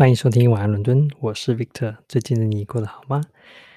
[0.00, 1.94] 欢迎收听晚安伦敦，我是 Victor。
[2.08, 3.20] 最近的你过得好吗？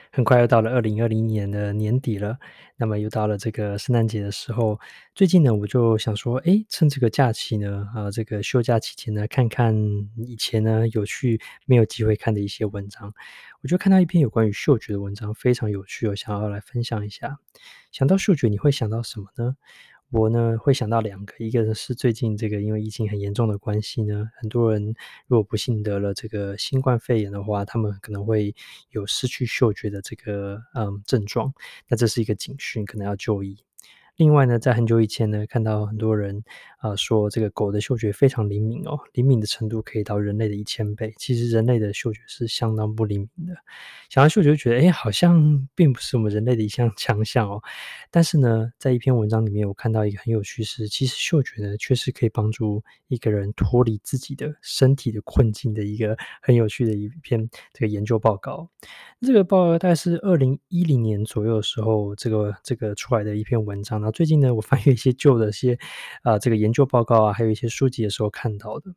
[0.10, 2.38] 很快又到了二零二零年的年底了，
[2.78, 4.80] 那么又到了这个圣诞节的时候。
[5.14, 9.76] 最近呢，我就想说，哎，趁这个假期呢，啊，这个休假期间呢，看看
[10.16, 13.14] 以前呢有去没有机会看的一些文章。
[13.62, 17.38] 我就看到一篇有关于嗅觉的文章，非常有趣，我想要来分享一下。
[17.92, 19.58] 想到嗅觉，你会想到什么呢？
[20.14, 24.94] 我呢会想到两个，一个呢是最近这个因为疫情很严重的关系呢，很多人
[25.26, 28.54] 如果不幸得了这个新冠肺炎的话，他们可能会
[28.92, 31.52] 有失去嗅觉的这个嗯症状，
[31.88, 33.58] 那这是一个警讯，可能要就医。
[34.24, 36.42] 另外呢，在很久以前呢，看到很多人
[36.78, 41.14] 啊、说这个狗的嗅觉非常灵敏哦，灵敏的程度可以到人类的一千倍。
[41.18, 43.54] 其实人类的嗅觉是相当不灵敏的。
[44.10, 47.62] 想到嗅觉觉得，哎，好像并不是我们人类的一项 强项哦。
[48.12, 58.70] 但是呢，在一篇文章里面，我看到一个很有趣是，其实嗅觉呢，确实可以帮助一个人脱离自己的身体的困境的一个很有趣的一篇这个研究报告。
[59.22, 64.00] 这个报告大概是二零一零年左右的时候，这个这个出来的一篇文章。
[64.02, 65.78] 然后最近呢，我翻阅一些旧的一些
[66.22, 68.94] 啊、这个研究报告啊，还有一些书籍的时候看到的。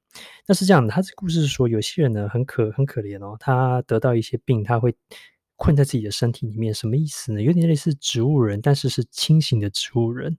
[0.46, 4.94] 那是这样的，他这故事是说，有些人呢很可很可怜哦，他得到一些病，他会。
[5.58, 7.40] 困在自己的身体里面，什么意思呢？
[7.40, 10.36] 有点类似植物人，但是是清醒的植物人。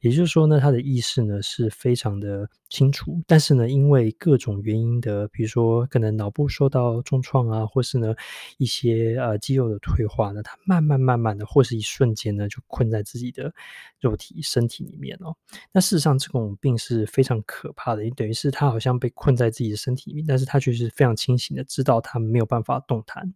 [0.00, 8.14] 也就是说呢，他的意识呢是非常的清楚，但是呢，因为各种原因的，比如说可能脑部受到重创啊，或是呢
[8.56, 13.52] 一些呃肌肉的退化呢，他慢慢慢慢的，或是一瞬间呢，就困在自己的
[14.00, 15.36] 肉体身体里面哦。
[15.72, 23.34] 那事实上，这种病是非常可怕的，等于是他好像被困在自己的身体里面，但是他却是非常清醒的，知道他没有办法动弹。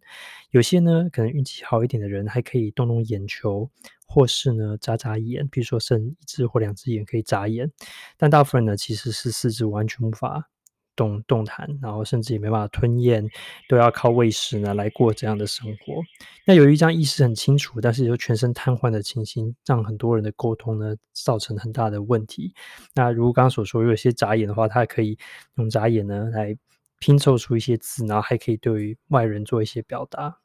[0.49, 1.35] 有些呢，可能。
[1.35, 3.69] 运气好一点的人还可以动动眼球，
[4.15, 7.69] 或是呢眨眨眼，比如说剩一只或两只眼可以眨眼。
[8.15, 10.49] 但大部分人呢其实是四肢完全无法
[10.95, 13.29] 动动弹，然后甚至也没办法吞咽，
[13.67, 16.01] 都要靠喂食呢来过这样的生活。
[16.45, 22.53] 那由于这样意识很清楚，但是又全身瘫痪的情形，让很多人的沟通呢造成很大的问题。
[22.93, 25.17] 那如刚刚所说，有些眨眼的话，他可以
[25.57, 26.57] 用眨眼呢来
[26.99, 30.37] 拼凑出一些字，然后还可以对于外人做一些表达。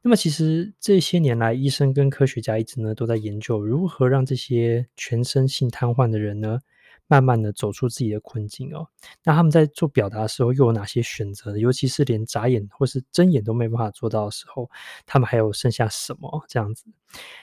[0.00, 6.60] 那么，其实这些年来，医生跟科学家一直呢都在研究如何让这些全身性瘫痪的人呢，
[7.08, 8.86] 慢慢的走出自己的困境哦。
[9.24, 11.58] 那他们在做表达的时候又有哪些选择？
[11.58, 14.70] 尤其是连眨眼或是睁眼都没办法做到的时候，
[15.04, 16.84] 他们还有剩下什么这样子？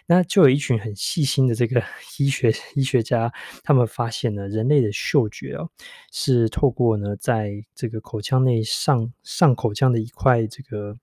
[0.06, 1.84] 那就有一群很细心的这个
[2.18, 3.32] 医学医学家，
[3.66, 5.70] 他们发现呢，人类的嗅觉哦，
[6.14, 10.96] 是透过呢，在这个口腔内上上口腔的一块这个。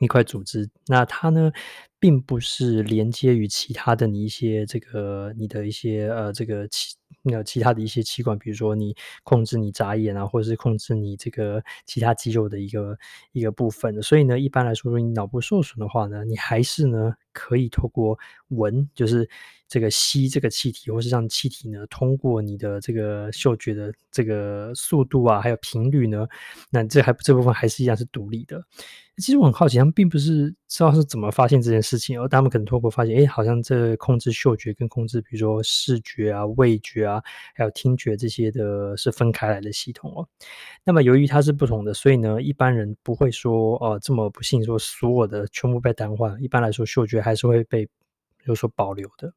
[0.00, 1.52] 一块组织，那它呢，
[1.98, 8.94] 并不是连接于其他的你一些这个你的一些呃这个器那其他的一些器官，比如说你
[9.24, 12.96] 控制你眨眼啊，或者是控制你这个其他肌肉的一个
[13.32, 14.00] 一个部分。
[14.02, 18.18] 所以呢，一般来说，如果你脑部受损的话呢，你还是呢可以透过
[18.48, 19.28] 闻，就是。
[19.70, 26.26] 这个吸这个气体，或是让气体呢通过你的这个嗅觉的这个速度啊，还有频率呢，
[26.70, 28.64] 那这还这部分还是一样是独立的。
[29.18, 37.22] 其实我很好奇，他们并不是知道是怎么发现这件事情，而他们可能透过发现，哎，好像这控制嗅觉跟控制，比如说视觉啊、味觉啊，
[37.54, 40.28] 还有听觉这些的是分开来的系统哦。
[40.84, 46.38] 那么由于它是不同的，所以呢，一般人不会说哦、呃、这么不幸说所有的全部被瘫痪。
[46.38, 47.88] 一般来说，嗅觉还是会被。
[48.44, 49.30] 有所保留的，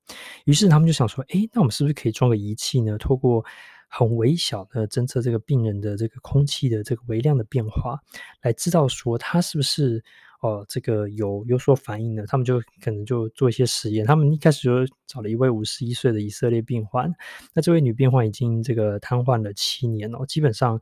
[0.46, 2.98] 于是他们就想说：“诶，那我们是不是可以装个仪器呢？
[2.98, 3.44] 透过
[3.92, 8.00] 很微小的侦测这个病人的这个空气的这个微量的变化，
[8.42, 10.02] 来知道说他是不是
[10.44, 14.04] 哦、这个有有所反应呢？”他们就可能就做一些实验。
[14.04, 17.14] 他们一开始就找了一位五十一岁的以色列病患，
[17.54, 20.82] 那这位女病患已经这个瘫痪了七年了，基本上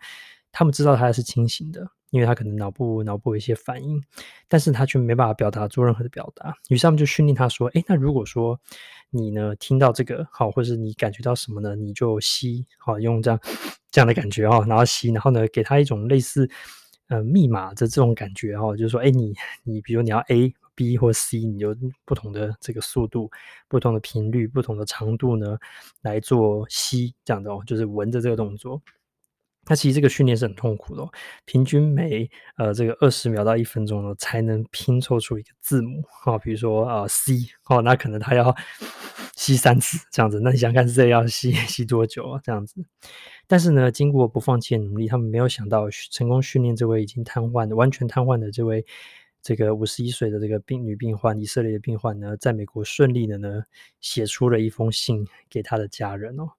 [0.54, 1.92] 他们知道她是清醒的。
[2.12, 4.02] 因为他可能脑部脑部有一些反应，
[4.48, 6.56] 但是他却没办法表达做任何的表达。
[6.70, 8.60] 于是他们就训练他说：“诶，那如果说
[9.10, 11.76] 你呢听到这个好，或是你感觉到什么呢？
[11.76, 13.40] 你就吸好，用这样
[13.92, 16.50] 这样的感觉哦，然后吸，然后呢给他一种类似
[17.08, 19.34] 呃密码的这种感觉哦，就是说，诶，你
[19.64, 23.30] 你比如你要 A、B 或 C，你就不同的这个速度、
[23.68, 25.58] 不同的频率、不同的长度呢
[26.02, 28.82] 来做吸这样的哦，就是闻着这个动作。”
[29.70, 31.10] 那其实这个训练是很痛苦的哦，
[31.46, 37.34] 平均每呃这个二十秒到一分钟呢，才能拼凑出一个字母啊，比如说啊 C
[37.70, 38.54] 哦，那可能他要
[39.36, 42.42] 吸三次这样子，那你想看这要吸吸多久啊？
[42.44, 42.84] 这样子，
[43.48, 48.86] 但是呢，经过不放弃的努力，他们没有想到成功训练这位已经瘫痪的、完全瘫痪的这位
[49.42, 53.64] 这个五十一岁的这个病女病患，以色列的病患呢，在美国顺利的呢
[54.02, 56.50] 写出了一封信给他的家人哦。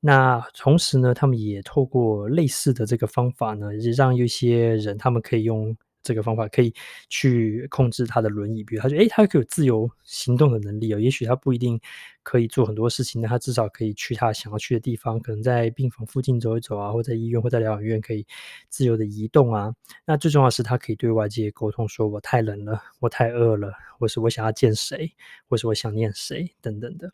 [0.00, 5.76] 那同时呢，他们也透过类似的这个方法呢，也让一些人他们可以用。
[6.02, 6.74] 这个方法可以
[7.08, 10.98] 去控制他的轮椅，比如他觉得，诶，他可有自由行动的能力哦。
[10.98, 11.80] 也许他不一定
[12.22, 18.26] 可以做很多事情，但他至少可以去他想要去的地方，可能在病房附近走一走啊，或在医院或在疗养院可以
[18.68, 19.74] 自由的移动啊。
[20.04, 25.12] 那最重要的是，他可以对外界沟通，说我太冷了，我太饿了，或是我想要见谁，
[25.48, 27.12] 或是我想念谁等等的。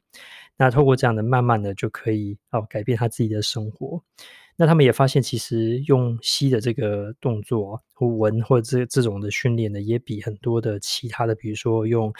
[0.57, 4.03] 那透过这样的，慢慢的就可以哦改变他自己的生活。
[4.61, 12.13] 那他们也发现，其实用吸的这个动作或闻或者这这种的训练呢，也比很多的其他的，比如说用，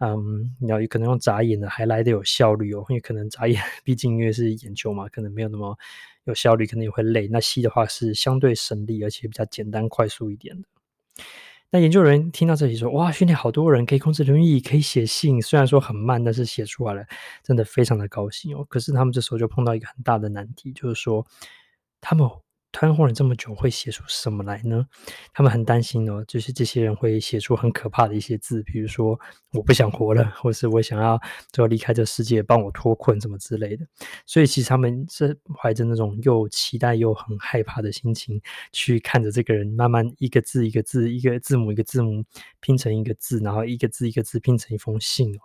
[0.00, 5.74] 嗯，你要可能用眨眼的还来得有效率哦，因为可能眨眼，毕竟因为是眼球嘛，可能没有那么
[6.24, 7.28] 有效率，可能也会累。
[7.28, 10.68] 那吸的话是相对省力，而且比较简单快速一点的。
[11.70, 17.06] 那研究人听到这里说：“哇，训练好多人可以控制轮椅，可以写信，虽然说很慢，但是写出来了，
[17.42, 18.66] 真的非常的高兴哦。
[18.68, 21.26] 可是他们这时候就碰到一个很大的难题，就是说。”
[22.08, 22.24] 他们
[22.70, 24.86] 瘫痪了这么久，会写出什么来呢？
[25.32, 29.18] 他们很担心哦，就是这些人会写出很可怕的一些字，比如说
[29.52, 31.20] “我不想活了”或是“我想要
[31.50, 33.84] 最后离开这世界，帮我脱困”什么之类的。
[34.24, 42.22] 所以，其实他们是怀着那种又期待又很害怕的心情，去看着这个人慢慢一个字一个字、一个字母一个字母
[42.60, 45.40] 拼成一个字，然后一个字一个字拼成一封信哦。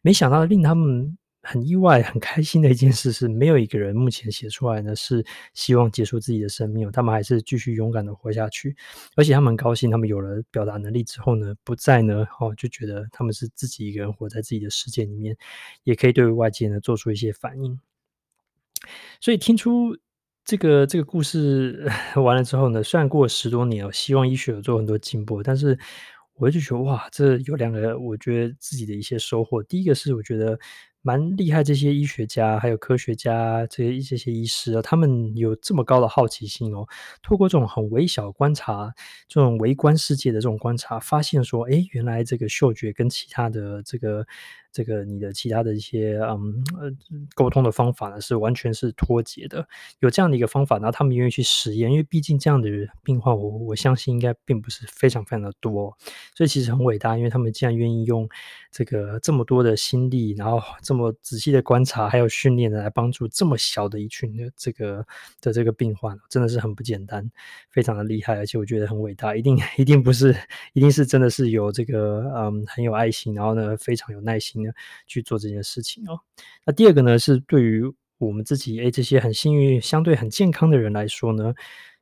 [0.00, 1.18] 没想到令他们。
[1.42, 6.92] 很意外、很开心的一件事是，没有一个人目前写出来呢，是希望结束自己的生命。
[6.92, 8.76] 他们还是继续勇敢的活下去，
[9.16, 15.34] 而且他们高兴，他们有了表达能力之后呢，不再呢，哦，就觉得他们是自己一个人活在自己的世界里面，
[15.84, 17.80] 也可以对外界呢做出一些反应。
[19.20, 19.96] 所以听出
[20.44, 25.78] 这个这个故事 完了之后呢，虽然过了十多年哦，希望医学有做很多进步，但是
[26.34, 29.62] 我就觉得哇，这有两个我觉得自己的一些收获。
[29.62, 30.58] 第一个是我觉得。
[31.02, 36.86] 蛮厉害，这些医学家还有科学家，这些这些医师啊，他们有这么高的好奇心哦。
[37.22, 38.92] 透过这种很微小观察，
[39.28, 44.26] 这种微观世界的这种观察，发现说，哎，原来这个嗅觉跟其他的这个。
[44.72, 46.88] 这个你的其他的一些嗯呃
[47.34, 49.66] 沟通的方法呢，是完全是脱节的。
[49.98, 52.68] 有这样的一个方法，然后他们愿意去实验，因为毕竟这样的
[53.02, 55.96] 病患，我我相信应该并不是非常非常的多，
[56.36, 58.28] 所以其实很伟大，因为他们既然愿意用
[58.70, 65.06] 这个这么多的心力，然后这么仔细的观察，还有训练的来帮助这么小的一群的这个
[65.40, 67.30] 的这个病患，真的是很不简单，
[67.70, 70.34] 非常的厉害，而且我觉得很伟大，一定 一定不是，
[70.72, 74.74] 一定是真的是有这个嗯很有爱心，然后呢非常有耐心的。
[75.06, 76.18] 去做这件事情哦。
[76.64, 77.82] 那第二个呢，是对于
[78.16, 81.52] 我们自己，诶，这些很幸运、相对很健康的人来说呢，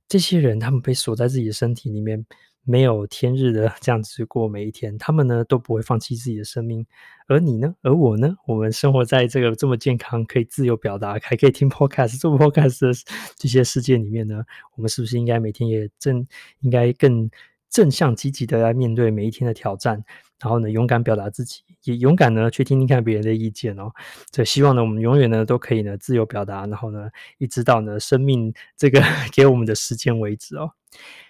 [0.07, 2.25] 这些人他们被锁在自己的身体里面，
[2.69, 6.85] 没有天日的这样子过每一天，他们呢都不会放弃自己的生命。
[7.27, 7.75] 而你呢？
[7.81, 8.37] 而我呢？
[8.47, 12.93] 我们生活在这个这么健康、可以自由表达、还可以听 podcast、做 podcast 的
[13.37, 14.45] 这些世界里面呢，
[14.77, 16.27] 我们是不是应该每天也正
[16.61, 17.31] 应该更
[17.71, 20.05] 正向积极的来面对每一天的挑战？
[20.39, 23.91] 然后呢，勇敢表达自己，也勇敢呢去听听看别人的意见哦。
[24.31, 29.01] 这希望呢，我们永远呢都可以呢自由表达，然后呢，一直到呢生命这个
[29.35, 30.71] 给我们的时间为止哦。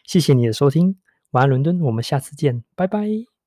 [0.04, 0.96] 谢谢你的收听，
[1.32, 3.37] 晚安伦敦，我们下次见，拜拜。